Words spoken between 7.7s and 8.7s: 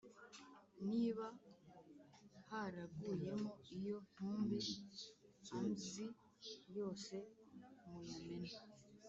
muyamene